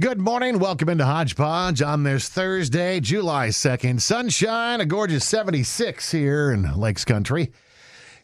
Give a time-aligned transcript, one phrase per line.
[0.00, 0.58] Good morning.
[0.58, 4.00] Welcome into Hodgepodge on this Thursday, July 2nd.
[4.00, 7.52] Sunshine, a gorgeous 76 here in Lakes Country.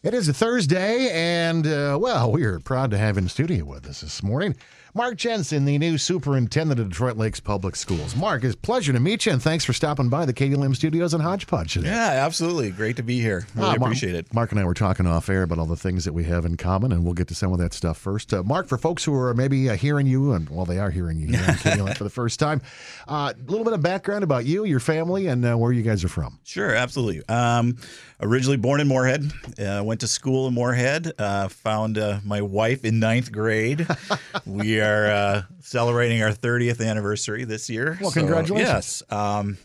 [0.01, 3.85] It is a Thursday, and uh, well, we are proud to have in studio with
[3.85, 4.55] us this morning
[4.93, 8.15] Mark Jenson, the new superintendent of Detroit Lakes Public Schools.
[8.15, 11.13] Mark, it's a pleasure to meet you, and thanks for stopping by the KDLM studios
[11.13, 11.89] in Hodgepodge today.
[11.89, 12.71] Yeah, absolutely.
[12.71, 13.45] Great to be here.
[13.55, 14.33] Really Ah, Mark- appreciate it.
[14.33, 16.57] Mark and I were talking off air about all the things that we have in
[16.57, 18.33] common, and we'll get to some of that stuff first.
[18.33, 21.19] Uh, Mark, for folks who are maybe uh, hearing you, and well, they are hearing
[21.19, 21.53] you here
[21.95, 22.61] for the first time,
[23.07, 26.03] uh, a little bit of background about you, your family, and uh, where you guys
[26.03, 26.39] are from.
[26.43, 27.21] Sure, absolutely.
[27.29, 27.77] Um,
[28.21, 31.11] originally born in Moorhead, uh, went to school in Moorhead.
[31.19, 33.85] Uh, found uh, my wife in ninth grade.
[34.45, 37.97] we are uh, celebrating our 30th anniversary this year.
[38.01, 38.69] Well, congratulations.
[38.69, 39.03] Yes.
[39.09, 39.57] Um,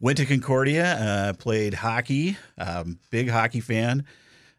[0.00, 2.36] went to Concordia, uh, played hockey.
[2.56, 4.04] Um, big hockey fan.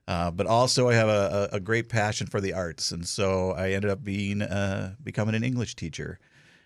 [0.08, 3.52] Uh, but also, I have a, a, a great passion for the arts, and so
[3.52, 6.18] I ended up being uh, becoming an English teacher,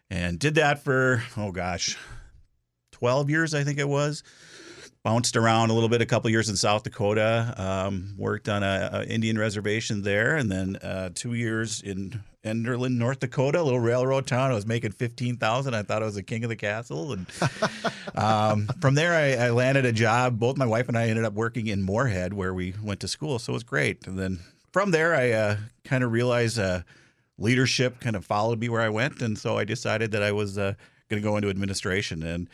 [0.09, 1.97] and did that for oh gosh,
[2.93, 4.23] twelve years I think it was.
[5.03, 7.53] Bounced around a little bit, a couple years in South Dakota.
[7.57, 12.97] Um, worked on a, a Indian reservation there, and then uh, two years in Enderlin,
[12.97, 14.51] North Dakota, a little railroad town.
[14.51, 15.73] I was making fifteen thousand.
[15.73, 17.27] I thought I was the king of the castle, and
[18.15, 20.39] um, from there I, I landed a job.
[20.39, 23.39] Both my wife and I ended up working in Moorhead, where we went to school,
[23.39, 24.07] so it was great.
[24.07, 24.39] And then
[24.71, 26.83] from there, I uh, kind of realized uh,
[27.37, 30.57] leadership kind of followed me where I went, and so I decided that I was
[30.57, 30.75] uh,
[31.09, 32.23] going to go into administration.
[32.23, 32.49] And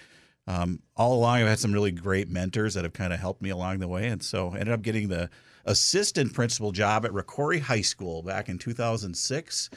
[0.49, 3.51] um, all along, I've had some really great mentors that have kind of helped me
[3.51, 5.29] along the way, and so I ended up getting the
[5.65, 9.69] assistant principal job at Rocori High School back in 2006.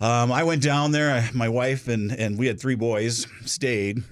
[0.00, 1.28] Um, I went down there.
[1.34, 4.02] My wife and and we had three boys stayed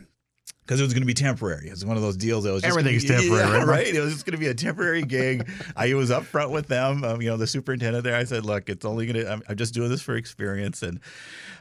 [0.67, 1.69] because it was going to be temporary.
[1.69, 3.87] It was one of those deals that was just Everything's be- temporary, yeah, right?
[3.87, 5.49] It was just going to be a temporary gig.
[5.77, 7.05] I was up front with them.
[7.05, 8.17] Um, you know, the superintendent there.
[8.17, 9.33] I said, "Look, it's only going to.
[9.33, 10.99] I'm, I'm just doing this for experience." And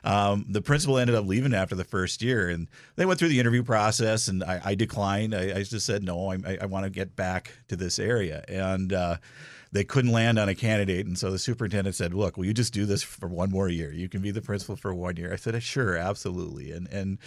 [0.04, 3.40] um, the principal ended up leaving after the first year, and they went through the
[3.40, 5.36] interview process, and I, I declined.
[5.36, 8.44] I, I just said, "No, I, I, I want to get back to this area,"
[8.48, 8.92] and.
[8.92, 9.18] Uh,
[9.76, 12.72] they couldn't land on a candidate, and so the superintendent said, "Look, will you just
[12.72, 13.92] do this for one more year?
[13.92, 17.18] You can be the principal for one year." I said, "Sure, absolutely." And and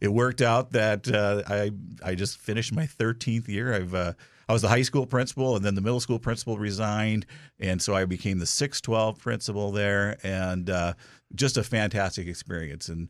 [0.00, 1.70] it worked out that uh, I
[2.02, 3.74] I just finished my 13th year.
[3.74, 4.14] I've uh,
[4.48, 7.26] I was the high school principal, and then the middle school principal resigned,
[7.60, 10.94] and so I became the 612 principal there, and uh,
[11.34, 12.88] just a fantastic experience.
[12.88, 13.08] And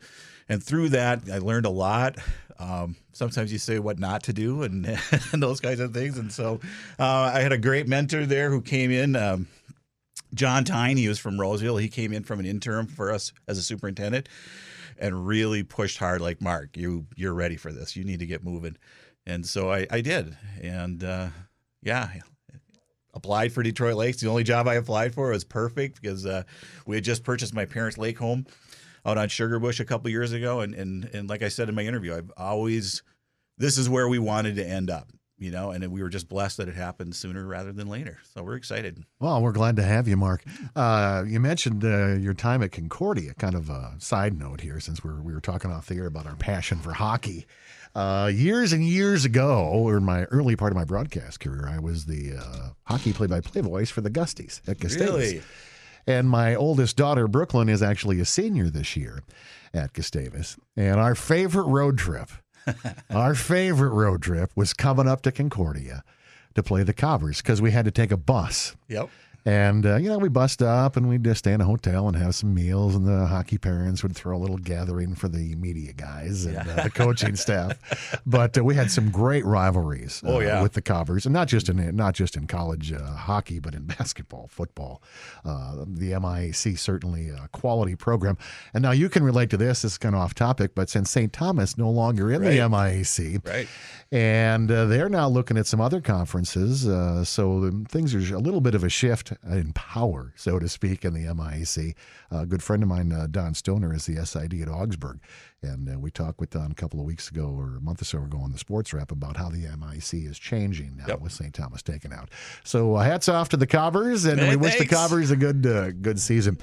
[0.49, 2.17] and through that, I learned a lot.
[2.59, 4.87] Um, sometimes you say what not to do, and,
[5.33, 6.19] and those kinds of things.
[6.19, 6.61] And so
[6.99, 9.15] uh, I had a great mentor there who came in.
[9.15, 9.47] Um,
[10.35, 11.77] John Tyne, he was from Roseville.
[11.77, 14.29] He came in from an interim for us as a superintendent
[14.99, 17.97] and really pushed hard like Mark, you you're ready for this.
[17.97, 18.77] You need to get moving.
[19.29, 20.37] And so I, I did.
[20.61, 21.29] And uh,
[21.83, 22.09] yeah,
[23.13, 24.21] applied for Detroit Lakes.
[24.21, 26.45] The only job I applied for was perfect because uh,
[26.87, 28.47] we had just purchased my parents' lake home
[29.05, 30.61] out on Sugar Bush a couple years ago.
[30.61, 33.03] And, and and like I said in my interview, I've always
[33.59, 35.13] this is where we wanted to end up.
[35.41, 38.19] You know, and we were just blessed that it happened sooner rather than later.
[38.35, 39.05] So we're excited.
[39.21, 40.43] Well, we're glad to have you, Mark.
[40.75, 43.35] Uh, you mentioned uh, your time at Concordia.
[43.35, 46.27] Kind of a side note here, since we're, we were talking off the air about
[46.27, 47.47] our passion for hockey.
[47.95, 51.79] Uh, years and years ago, or in my early part of my broadcast career, I
[51.79, 55.15] was the uh, hockey play-by-play voice for the Gusties at Gustavus.
[55.15, 55.43] Really?
[56.07, 59.23] And my oldest daughter, Brooklyn, is actually a senior this year
[59.73, 60.57] at Gustavus.
[60.77, 62.31] And our favorite road trip,
[63.11, 66.05] our favorite road trip was coming up to Concordia
[66.55, 68.77] to play the Cobbers because we had to take a bus.
[68.89, 69.11] Yep.
[69.49, 72.15] And, uh, you know, we bust up and we'd just stay in a hotel and
[72.17, 72.95] have some meals.
[72.95, 76.83] And the hockey parents would throw a little gathering for the media guys and uh,
[76.83, 78.21] the coaching staff.
[78.27, 80.61] But uh, we had some great rivalries uh, Oh, yeah.
[80.63, 83.85] with the Cobbers, and not just in not just in college uh, hockey, but in
[83.99, 85.03] basketball, football.
[85.47, 88.37] Uh, the MIAC certainly a quality program.
[88.75, 89.81] And now you can relate to this.
[89.83, 91.33] This is kind of off topic, but since St.
[91.33, 93.69] Thomas no longer in the MIAC, Right.
[94.13, 96.87] and uh, they're now looking at some other conferences.
[96.87, 100.69] Uh, so um, things are a little bit of a shift in power, so to
[100.69, 101.95] speak, in the MIAC.
[102.31, 105.21] a good friend of mine, uh, Don Stoner, is the SID at Augsburg.
[105.63, 108.05] And uh, we talked with Don a couple of weeks ago or a month or
[108.05, 111.21] so ago on the sports wrap about how the MIC is changing now Yep.
[111.21, 111.53] with St.
[111.55, 112.31] Thomas taken out.
[112.65, 114.95] So uh, hats off to the Cobbers, and Hey, we wish the thanks.
[114.95, 116.59] Cobbers a good uh, good season.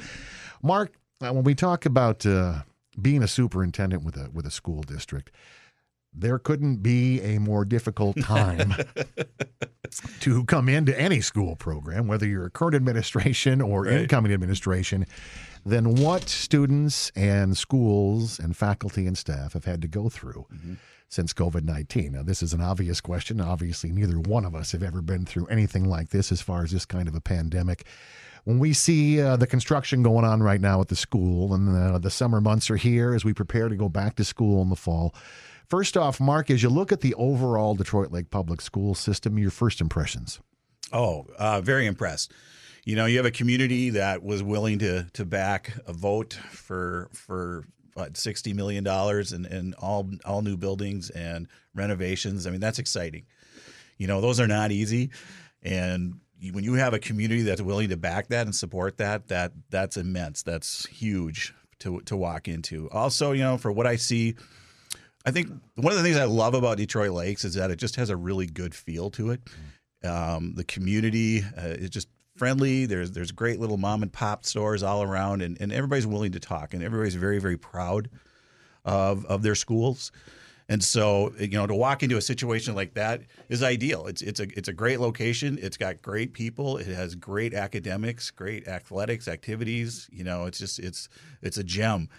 [0.64, 2.62] Mark, uh, when we talk about uh,
[3.02, 5.32] being a superintendent with a with a school district,
[6.18, 8.74] there couldn't be a more difficult time
[10.22, 14.02] to come into any school program, whether you're a current administration or Right.
[14.02, 15.06] incoming administration,
[15.66, 20.74] than what students and schools and faculty and staff have had to go through mm-hmm.
[21.16, 22.12] Since COVID 19.
[22.12, 23.40] Now, this is an obvious question.
[23.40, 26.72] Obviously, neither one of us have ever been through anything like this as far as
[26.72, 27.86] this kind of a pandemic.
[28.44, 31.98] when we see uh, the construction going on right now at the school and uh,
[31.98, 34.76] the summer months are here as we prepare to go back to school in the
[34.76, 35.16] fall.
[35.68, 39.50] First off, Mark, as you look at the overall Detroit Lake Public School system, your
[39.50, 40.40] first impressions?
[40.94, 42.32] Oh, uh, very impressed.
[42.84, 47.10] You know, you have a community that was willing to to back a vote for
[47.14, 52.46] for what, sixty million dollars and and all all new buildings and renovations.
[52.46, 53.26] I mean, that's exciting.
[53.98, 55.10] You know, those are not easy,
[55.64, 56.20] and
[56.52, 59.98] when you have a community that's willing to back that and support that, that that's
[59.98, 60.44] immense.
[60.44, 62.90] That's huge to to walk into.
[62.92, 64.36] Also, you know, for what I see.
[65.28, 67.96] I think one of the things I love about Detroit Lakes is that it just
[67.96, 69.42] has a really good feel to it.
[70.04, 72.86] Um, the community uh, is just friendly.
[72.86, 76.40] There's there's great little mom and pop stores all around, and, and everybody's willing to
[76.40, 78.10] talk, and everybody's very very proud
[78.84, 80.12] of of their schools.
[80.68, 84.08] And so, you know, to walk into a situation like that is ideal.
[84.08, 85.60] It's it's a it's a great location.
[85.62, 86.78] It's got great people.
[86.78, 90.10] It has great academics, great athletics activities.
[90.12, 91.08] You know, it's just it's
[91.42, 92.10] it's a gem.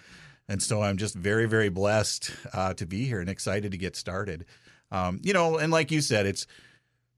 [0.49, 3.97] And so, I'm just very very blessed uh, to be here and excited to get
[3.97, 4.45] started.
[4.91, 6.47] Um, you know, and like you said, it's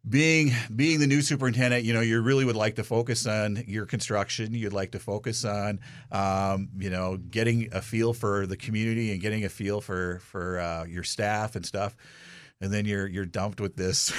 [0.08, 3.86] being being the new superintendent, you know, you really would like to focus on your
[3.86, 4.54] construction.
[4.54, 5.80] You'd like to focus on,
[6.12, 10.60] um, you know, getting a feel for the community and getting a feel for for
[10.60, 11.96] uh, your staff and stuff.
[12.62, 14.12] And then you're you're dumped with this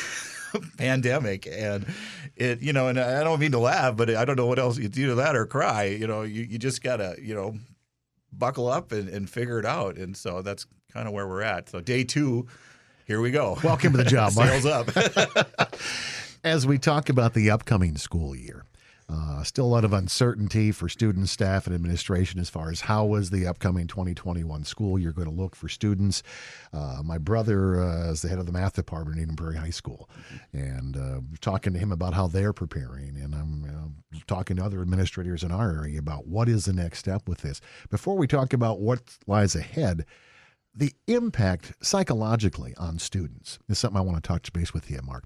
[0.79, 1.87] pandemic, and
[2.37, 4.79] it, you know, and I don't mean to laugh, but I don't know what else
[4.79, 5.85] you do that or cry.
[5.85, 7.57] You know, you you just gotta, you know,
[8.33, 9.97] buckle up and, and figure it out.
[9.97, 11.69] And so that's kind of where we're at.
[11.69, 12.47] So day two
[13.11, 13.59] here we go.
[13.65, 14.51] Welcome to the job, Mark.
[14.51, 15.77] Sales up.
[16.45, 18.65] As we talk about the upcoming school year,
[19.09, 23.17] uh, still a lot of uncertainty for students, staff, and administration as far as how
[23.17, 26.23] is the upcoming 2021 school year going to look for students.
[26.73, 29.71] Uh, my brother uh, is the head of the math department at Eden Prairie High
[29.71, 30.09] School,
[30.53, 35.43] and uh, talking to him about how they're preparing, and I'm talking to other administrators
[35.43, 37.61] in our area about what is the next step with this.
[37.91, 40.07] Before we talk about what lies ahead,
[40.75, 45.25] the impact psychologically on students is something I want to touch base with you, Mark.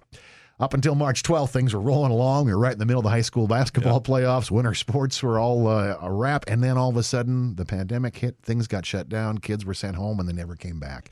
[0.60, 2.46] Up until March 12th, things were rolling along.
[2.46, 4.50] We were right in the middle of the high school basketball playoffs.
[4.50, 6.44] Winter sports were all uh, a wrap.
[6.46, 8.36] And then all of a sudden, the pandemic hit.
[8.42, 9.38] Things got shut down.
[9.38, 11.10] Kids were sent home and they never came back.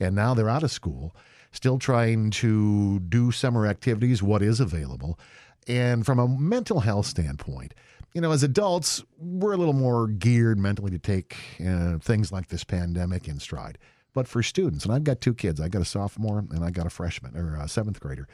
[0.00, 1.14] And now they're out of school,
[1.52, 5.16] still trying to do summer activities, what is available.
[5.68, 7.74] And from a mental health standpoint,
[8.14, 11.36] you know, as adults, we're a little more geared mentally to take
[11.66, 13.78] uh, things like this pandemic in stride.
[14.14, 16.86] But for students, and I've got two kids, I got a sophomore and I got
[16.86, 18.28] a freshman or a seventh grader,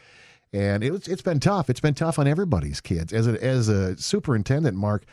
[0.53, 1.71] and it was, it's been tough.
[1.71, 3.13] It's been tough on everybody's kids.
[3.13, 5.05] As a, as a superintendent, Mark,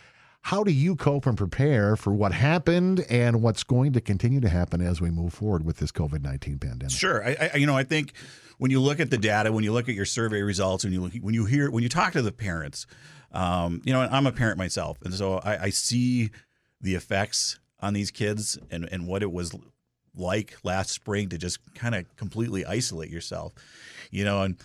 [0.42, 4.50] how do you cope and prepare for what happened and what's going to continue to
[4.50, 6.92] happen as we move forward with this COVID nineteen pandemic?
[6.92, 8.14] Sure, I, I, you know I think
[8.58, 11.02] when you look at the data, when you look at your survey results, when you
[11.02, 12.88] look, when you hear when you talk to the parents,
[13.36, 16.32] um, you know, I'm a parent myself, and so I, I see
[16.82, 19.56] the effects on these kids and, and what it was
[20.16, 23.54] like last spring to just kind of completely isolate yourself,
[24.12, 24.56] you know, and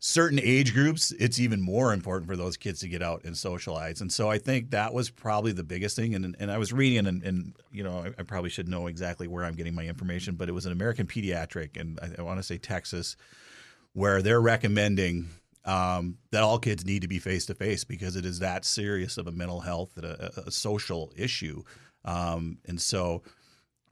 [0.00, 4.00] certain age groups, it's even more important for those kids to get out and socialize.
[4.00, 6.14] And so I think that was probably the biggest thing.
[6.14, 9.26] And, and I was reading, and, and you know, I, I probably should know exactly
[9.26, 12.38] where I'm getting my information, but it was an American Pediatric, and I, I want
[12.38, 13.16] to say Texas,
[13.92, 15.28] where they're recommending
[15.64, 19.18] um, that all kids need to be face to face because it is that serious
[19.18, 21.62] of a mental health and a, a social issue.
[22.04, 23.22] Um, and so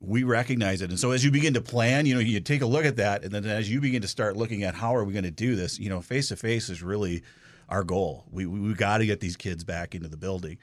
[0.01, 0.91] we recognize it.
[0.91, 3.25] And so as you begin to plan, you know, you take a look at that,
[3.25, 5.57] and then as you begin to start looking at how are we going to do
[5.57, 7.23] this, you know, face to face is really
[7.69, 8.25] our goal.
[8.31, 10.59] We we, we got to get these kids back into the building.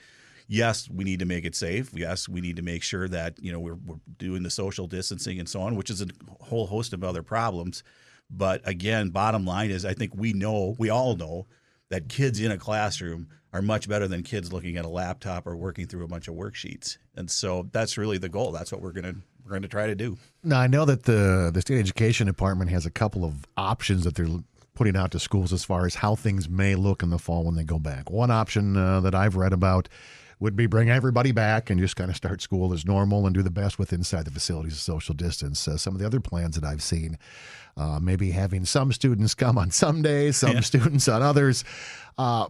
[0.48, 1.92] Yes, we need to make it safe.
[1.94, 5.40] Yes, we need to make sure that you know we're, we're doing the social distancing
[5.40, 6.08] and so on, which is a
[6.42, 7.84] whole host of other problems.
[8.30, 11.48] But again, bottom line is I think we know, we all know
[11.90, 15.56] that kids in a classroom are much better than kids looking at a laptop or
[15.56, 16.98] working through a bunch of worksheets.
[17.16, 18.52] And so that's really the goal.
[18.52, 20.18] That's what we're going to we're going to try to do.
[20.44, 24.16] Now, I know that the the state education department has a couple of options that
[24.16, 24.40] they're
[24.74, 27.56] putting out to schools as far as how things may look in the fall when
[27.56, 28.10] they go back.
[28.10, 29.88] One option uh, that I've read about
[30.44, 33.42] would be bring everybody back and just kind of start school as normal and do
[33.42, 35.68] the best with inside the facilities of social distance.
[35.68, 37.18] Uh, some of the other plans that I've seen,
[37.78, 40.60] uh, maybe having some students come on some days, some yeah.
[40.60, 41.64] students on others.
[42.18, 42.48] Uh,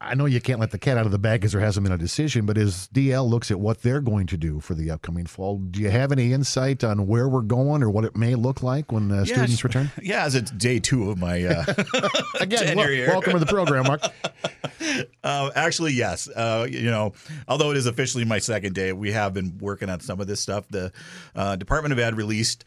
[0.00, 1.92] I know you can't let the cat out of the bag because there hasn't been
[1.92, 5.24] a decision, but as DL looks at what they're going to do for the upcoming
[5.24, 8.62] fall, do you have any insight on where we're going or what it may look
[8.62, 9.90] like when uh, yeah, students return?
[10.02, 11.64] Yeah, as it's day two of my uh,
[12.40, 14.02] again, well, welcome to the program, Mark.
[15.24, 16.28] Uh, actually, yes.
[16.28, 17.14] Uh, you know,
[17.48, 20.38] although it is officially my second day, we have been working on some of this
[20.38, 20.68] stuff.
[20.68, 20.92] The
[21.34, 22.64] uh, Department of Ed released.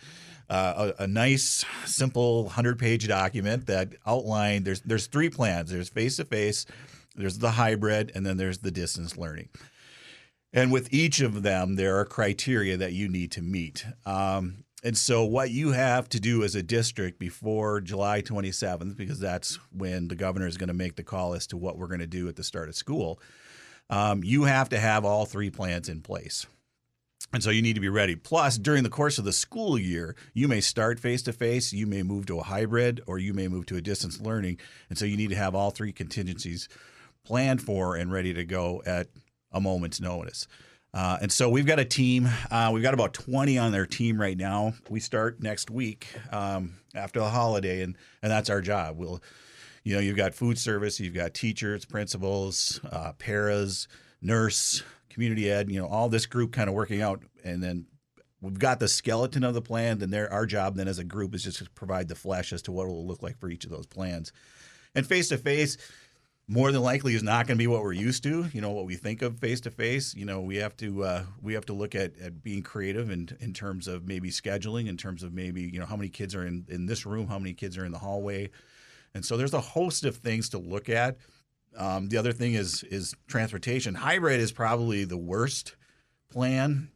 [0.50, 5.70] Uh, a, a, nice, simple hundred-page document that outlined there's there's three plans.
[5.70, 6.66] There's face-to-face,
[7.18, 9.50] there's the hybrid, and then there's the distance learning.
[10.54, 13.86] And with each of them, there are criteria that you need to meet.
[14.06, 19.20] Um, and so, what you have to do as a district before July 27th, because
[19.20, 22.00] that's when the governor is going to make the call as to what we're going
[22.00, 23.20] to do at the start of school,
[23.90, 26.46] um, you have to have all three plans in place.
[27.34, 28.16] And so you need to be ready.
[28.16, 31.86] Plus, during the course of the school year, you may start face to face, you
[31.86, 34.58] may move to a hybrid, or you may move to a distance learning.
[34.88, 36.70] And so you need to have all three contingencies
[37.26, 39.10] planned for and ready to go at
[39.52, 40.48] a moment's notice.
[40.94, 42.30] Uh, and so we've got a team.
[42.50, 44.74] Uh, we've got about 20 on their team right now.
[44.90, 48.98] We start next week um, after the holiday, and and that's our job.
[48.98, 49.22] We'll,
[49.84, 53.88] you know, you've got food service, you've got teachers, principals, uh, paras,
[54.22, 55.70] nurse, community ed.
[55.70, 57.86] You know, all this group kind of working out, and then
[58.42, 60.00] we've got the skeleton of the plan.
[60.00, 62.72] Then our job then as a group is just to provide the flesh as to
[62.72, 64.32] what it will look like for each of those plans.
[64.96, 65.78] And face to face
[66.48, 68.46] more than likely is not going to be what we're used to.
[68.54, 70.16] You know what we think of face to face.
[70.16, 73.30] You know we have to uh, we have to look at, at being creative in
[73.40, 76.46] in terms of maybe scheduling, in terms of maybe you know how many kids are
[76.46, 78.50] in in this room, how many kids are in the hallway,
[79.14, 81.18] and so there's a host of things to look at.
[81.78, 83.94] Um, the other thing is is transportation.
[83.94, 85.76] Hybrid is probably the worst
[86.30, 86.90] plan.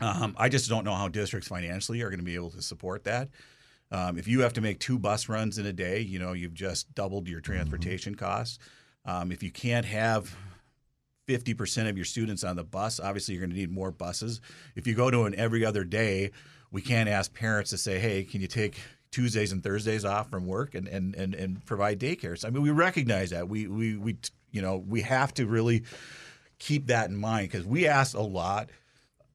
[0.00, 3.04] Um, I just don't know how districts financially are going to be able to support
[3.04, 3.28] that.
[3.90, 6.54] Um, if you have to make two bus runs in a day, you know you've
[6.54, 8.24] just doubled your transportation mm-hmm.
[8.24, 8.58] costs.
[9.04, 10.34] Um, if you can't have
[11.28, 14.40] 50% of your students on the bus, obviously you're going to need more buses.
[14.74, 16.30] If you go to an every other day,
[16.70, 18.78] we can't ask parents to say, hey, can you take
[19.10, 22.38] Tuesdays and Thursdays off from work and, and, and, and provide daycare?
[22.38, 23.48] So, I mean, we recognize that.
[23.48, 24.16] We, we, we,
[24.50, 25.84] you know, we have to really
[26.58, 28.70] keep that in mind because we asked a lot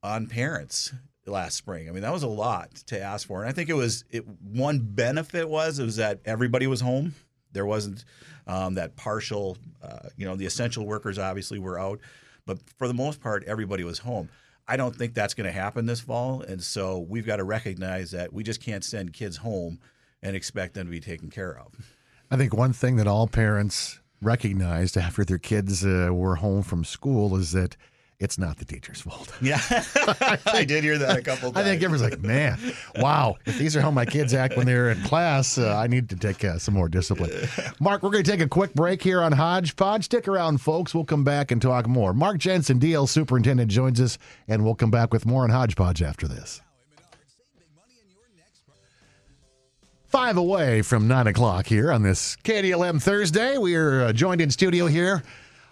[0.02, 0.92] on parents
[1.26, 1.88] last spring.
[1.88, 3.40] I mean, that was a lot to ask for.
[3.40, 7.14] And I think it was it one benefit was it was that everybody was home.
[7.52, 8.04] There wasn't
[8.46, 12.00] um, that partial, uh, you know, the essential workers obviously were out,
[12.46, 14.28] but for the most part, everybody was home.
[14.68, 18.12] I don't think that's going to happen this fall, and so we've got to recognize
[18.12, 19.80] that we just can't send kids home
[20.22, 21.74] and expect them to be taken care of.
[22.30, 26.84] I think one thing that all parents recognized after their kids uh, were home from
[26.84, 27.76] school is that
[28.20, 29.32] it's not the teacher's fault.
[29.42, 29.58] Yeah,
[30.46, 31.56] I did hear that a couple times.
[31.56, 32.58] I think everyone's like, man,
[32.96, 36.10] wow, if these are how my kids act when they're in class, uh, I need
[36.10, 37.30] to take uh, some more discipline.
[37.80, 40.04] Mark, we're going to take a quick break here on Hodgepodge.
[40.04, 40.94] Stick around, folks.
[40.94, 42.12] We'll come back and talk more.
[42.12, 46.28] Mark Jenson, DL Superintendent, joins us, and we'll come back with more on Hodgepodge after
[46.28, 46.60] this.
[50.04, 53.56] Five away from nine o'clock here on this KDLM Thursday.
[53.56, 55.22] We are uh, joined in studio here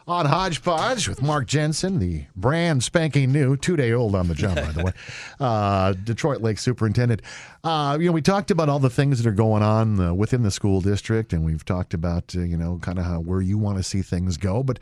[0.09, 4.57] on Hodgepodge with Mark Jenson, the brand spanking new, two day old on the job,
[4.57, 4.93] by the way,
[5.41, 7.21] uh, Detroit Lake Superintendent.
[7.63, 10.43] Uh, you know, we talked about all the things that are going on uh, within
[10.43, 13.77] the school district, and we've talked about, uh, you know, kind of where you want
[13.77, 14.63] to see things go.
[14.63, 14.79] But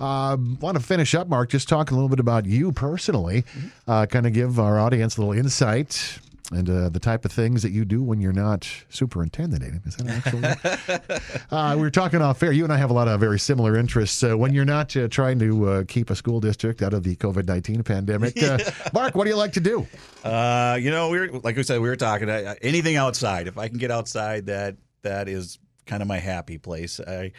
[0.00, 3.68] uh, want to finish up, Mark, just talking a little bit about you personally, mm-hmm.
[3.86, 6.20] Uh, kind of give our audience a little insight
[6.50, 9.82] and uh, the type of things that you do when you're not superintendent.
[9.86, 11.36] Is that actually?
[11.50, 12.52] uh, we were talking off air.
[12.52, 14.22] You and I have a lot of very similar interests.
[14.22, 17.16] Uh, when you're not uh, trying to uh, keep a school district out of the
[17.16, 18.88] COVID nineteen pandemic, uh, yeah.
[18.94, 19.86] Mark, what do you like to do?
[20.24, 23.46] you know, we are like we said, we were talking anything outside.
[23.46, 27.00] If I can get outside, that that is kind of my happy place.
[27.00, 27.32] I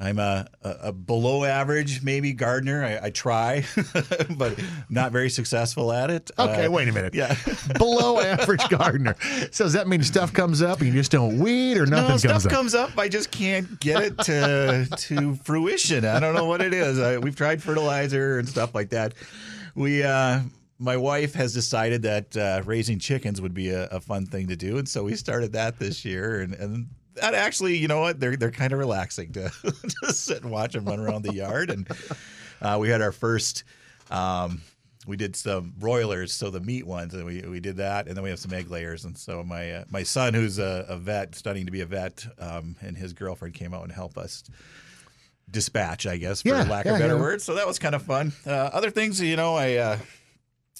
[0.00, 2.82] I'm a, a, below average, maybe gardener.
[2.82, 3.66] I, I try,
[4.38, 4.58] but
[4.88, 6.30] not very successful at it.
[6.38, 7.14] Okay, uh, wait a minute.
[7.14, 7.36] Yeah,
[7.78, 9.14] below average gardener.
[9.50, 12.08] So does that mean stuff comes up and you just don't weed, or nothing no,
[12.08, 12.50] comes stuff up?
[12.50, 12.98] comes up.
[12.98, 16.06] I just can't get it to to fruition.
[16.06, 16.98] I don't know what it is.
[16.98, 19.14] I, we've tried fertilizer and stuff like that.
[19.74, 20.02] We.
[20.02, 20.40] Uh,
[20.82, 24.56] my wife has decided that uh, raising chickens would be a, a, fun thing to
[24.56, 26.40] do, and so we started that this year.
[26.40, 26.86] And, and
[27.20, 28.20] that actually, you know what?
[28.20, 29.50] They're they're kind of relaxing to
[30.04, 31.70] just sit and watch them run around the yard.
[31.70, 31.88] And
[32.60, 33.64] uh, we had our first.
[34.10, 34.62] Um,
[35.06, 38.22] we did some broilers, so the meat ones, and we, we did that, and then
[38.22, 39.04] we have some egg layers.
[39.04, 42.26] And so my uh, my son, who's a, a, vet, studying to be a vet,
[42.38, 44.44] um, and his girlfriend came out and helped us
[45.50, 47.20] dispatch, I guess, for yeah, lack yeah, of better yeah.
[47.20, 47.44] words.
[47.44, 48.32] So that was kind of fun.
[48.46, 49.98] Uh, other things, you know, I uh,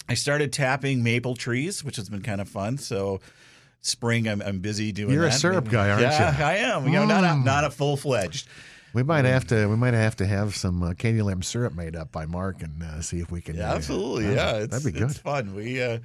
[0.09, 2.79] I started tapping maple trees, which has been kind of fun.
[2.79, 3.21] So
[3.81, 5.13] spring, I'm, I'm busy doing.
[5.13, 5.35] You're that.
[5.35, 6.07] a syrup guy, aren't you?
[6.07, 6.45] yeah, you?
[6.45, 6.87] I am.
[6.87, 7.45] You know, not a, mm.
[7.45, 8.49] not a full fledged.
[8.93, 9.67] We might have to.
[9.69, 12.83] We might have to have some uh, candy lamb syrup made up by Mark and
[12.83, 13.57] uh, see if we can.
[13.57, 14.27] Yeah, absolutely.
[14.27, 15.11] Uh, yeah, that'd be good.
[15.11, 15.55] It's fun.
[15.55, 15.99] We, uh,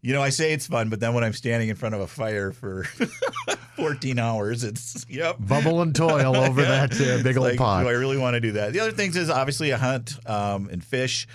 [0.00, 2.06] you know, I say it's fun, but then when I'm standing in front of a
[2.06, 2.84] fire for
[3.76, 6.86] 14 hours, it's yep, bubble and toil over yeah.
[6.86, 7.82] that uh, big old like, pot.
[7.82, 8.72] Do I really want to do that?
[8.72, 11.28] The other things is obviously a hunt um, and fish.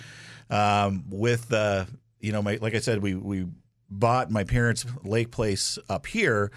[0.50, 1.84] Um, with uh,
[2.20, 3.46] you know, my like I said, we we
[3.90, 6.50] bought my parents' lake place up here.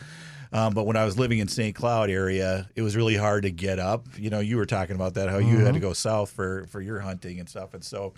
[0.54, 1.74] Um, but when I was living in St.
[1.74, 4.08] Cloud area, it was really hard to get up.
[4.18, 6.82] You know, you were talking about that how you had to go south for for
[6.82, 8.14] your hunting and stuff, and so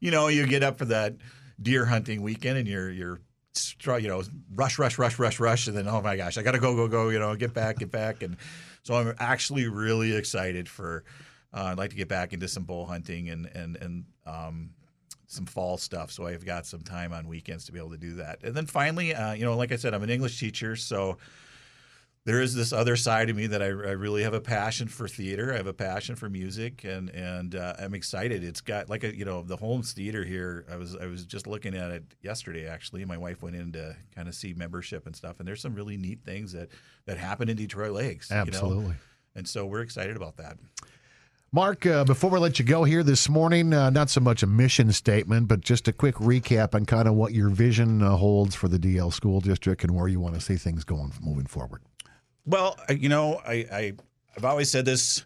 [0.00, 1.16] you know you get up for that
[1.60, 3.20] deer hunting weekend and you're you're
[3.84, 4.22] you know
[4.54, 6.88] rush rush rush rush rush and then oh my gosh I got to go go
[6.88, 8.36] go you know get back get back and
[8.82, 11.04] so I'm actually really excited for
[11.54, 14.70] uh, I'd like to get back into some bull hunting and and and um,
[15.26, 16.10] some fall stuff.
[16.10, 18.42] So I've got some time on weekends to be able to do that.
[18.42, 21.18] And then finally, uh, you know, like I said, I'm an English teacher, so
[22.26, 25.06] there is this other side of me that I, I really have a passion for
[25.06, 25.52] theater.
[25.52, 28.42] I have a passion for music, and and uh, I'm excited.
[28.42, 30.66] It's got like a you know the Holmes Theater here.
[30.70, 32.66] I was I was just looking at it yesterday.
[32.66, 35.76] Actually, my wife went in to kind of see membership and stuff, and there's some
[35.76, 36.70] really neat things that
[37.06, 38.28] that happen in Detroit Lakes.
[38.30, 38.42] you know?
[38.42, 38.94] Absolutely.
[39.36, 40.56] And so we're excited about that.
[41.52, 44.46] Mark, uh, before we let you go here this morning, uh, not so much a
[44.46, 48.54] mission statement, but just a quick recap on kind of what your vision uh, holds
[48.54, 51.82] for the DL School District and where you want to see things going moving forward.
[52.44, 53.94] Well, you know, I,
[54.36, 55.24] I've always said this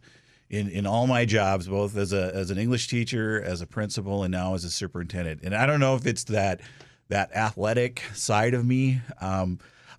[0.50, 4.22] in, in all my jobs, both as a as an English teacher, as a principal,
[4.22, 5.40] and now as a superintendent.
[5.42, 6.60] And I don't know if it's that
[7.08, 9.00] that athletic side of me.
[9.20, 9.58] Um,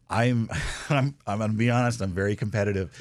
[0.09, 0.49] I'm
[0.89, 2.01] I'm I'm gonna be honest.
[2.01, 2.91] I'm very competitive,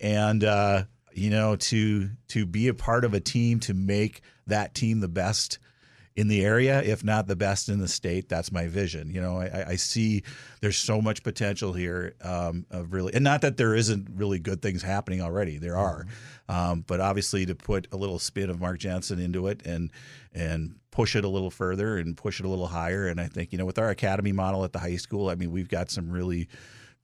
[0.00, 4.74] and uh, you know, to to be a part of a team to make that
[4.74, 5.58] team the best
[6.16, 8.28] in the area, if not the best in the state.
[8.28, 9.10] That's my vision.
[9.10, 10.22] You know, I, I see
[10.60, 14.62] there's so much potential here um, of really, and not that there isn't really good
[14.62, 15.58] things happening already.
[15.58, 16.06] There are,
[16.48, 19.90] um, but obviously to put a little spin of Mark Jenson into it and
[20.32, 23.08] and push it a little further and push it a little higher.
[23.08, 25.50] And I think you know, with our academy model at the high school, I mean,
[25.50, 26.48] we've got some really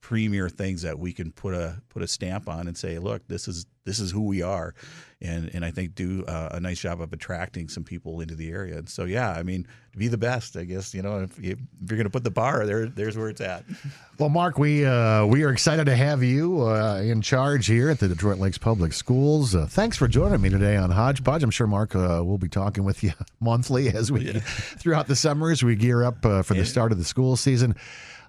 [0.01, 3.47] premier things that we can put a put a stamp on and say, look, this
[3.47, 4.75] is this is who we are,
[5.21, 8.49] and and I think do uh, a nice job of attracting some people into the
[8.49, 8.77] area.
[8.79, 11.51] And so yeah, I mean, to be the best, I guess you know if, you,
[11.51, 13.63] if you're going to put the bar there, there's where it's at.
[14.19, 17.97] Well, Mark, we uh, we are excited to have you uh, in charge here at
[17.97, 19.55] the Detroit Lakes Public Schools.
[19.55, 21.41] Uh, thanks for joining me today on Hodgepodge.
[21.41, 25.49] I'm sure Mark uh, will be talking with you monthly as we throughout the summer
[25.49, 27.75] as we gear up uh, for the start of the school season.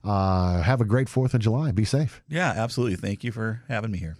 [0.04, 1.70] Uh, have a great Fourth of July.
[1.72, 2.22] Be safe.
[2.28, 2.96] Yeah, absolutely.
[2.96, 4.16] Thank you for having me here.